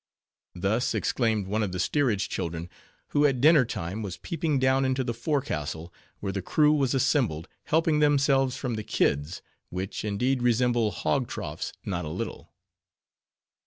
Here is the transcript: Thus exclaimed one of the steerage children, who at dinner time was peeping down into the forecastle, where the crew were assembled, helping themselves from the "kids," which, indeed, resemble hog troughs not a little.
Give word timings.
Thus 0.55 0.95
exclaimed 0.95 1.45
one 1.45 1.61
of 1.61 1.73
the 1.73 1.79
steerage 1.79 2.27
children, 2.27 2.71
who 3.09 3.23
at 3.27 3.39
dinner 3.39 3.65
time 3.65 4.01
was 4.01 4.17
peeping 4.17 4.57
down 4.57 4.83
into 4.83 5.03
the 5.03 5.13
forecastle, 5.13 5.93
where 6.21 6.31
the 6.31 6.41
crew 6.41 6.73
were 6.73 6.87
assembled, 6.87 7.47
helping 7.65 7.99
themselves 7.99 8.57
from 8.57 8.73
the 8.73 8.83
"kids," 8.83 9.43
which, 9.69 10.03
indeed, 10.03 10.41
resemble 10.41 10.89
hog 10.89 11.27
troughs 11.27 11.71
not 11.85 12.03
a 12.03 12.09
little. 12.09 12.51